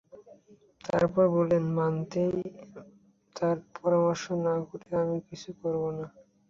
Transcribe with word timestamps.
তারপর 0.83 1.25
বললেন, 1.35 1.63
মানাতের 1.77 2.33
সাথে 3.35 3.47
পরামর্শ 3.75 4.23
না 4.45 4.53
করে 4.67 4.87
আমি 5.01 5.17
কিছুই 5.27 5.55
করব 5.61 5.83
না। 5.97 6.05